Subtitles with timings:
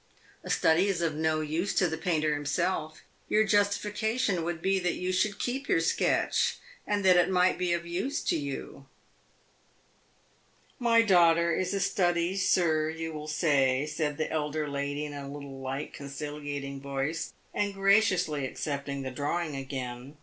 [0.43, 1.13] "A study is of
[1.47, 3.03] use to the painter himself.
[3.29, 7.71] Your justification would be that you should keep your sketch, and that it might be
[7.73, 8.87] of use to you."
[10.79, 15.29] "My daughter is a study, sir, you will say," said the elder lady in a
[15.31, 20.17] little, light, conciliating voice, and graciously accepting the drawing again.